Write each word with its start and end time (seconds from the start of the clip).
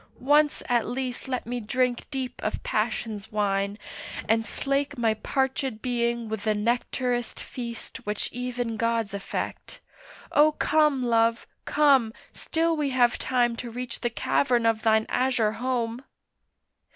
once 0.19 0.63
at 0.67 0.87
least 0.87 1.27
Let 1.27 1.45
me 1.45 1.59
drink 1.59 2.07
deep 2.09 2.41
of 2.43 2.63
passion's 2.63 3.31
wine, 3.31 3.77
and 4.27 4.43
slake 4.43 4.97
My 4.97 5.13
parchèd 5.13 5.79
being 5.79 6.27
with 6.27 6.45
the 6.45 6.55
nectarous 6.55 7.33
feast 7.33 7.97
Which 7.97 8.27
even 8.33 8.77
gods 8.77 9.13
affect! 9.13 9.79
O 10.31 10.53
come, 10.53 11.03
Love, 11.03 11.45
come, 11.65 12.13
Still 12.33 12.75
we 12.75 12.89
have 12.89 13.19
time 13.19 13.55
to 13.57 13.69
reach 13.69 13.99
the 13.99 14.09
cavern 14.09 14.65
of 14.65 14.81
thine 14.81 15.05
azure 15.07 15.51
home. 15.51 16.03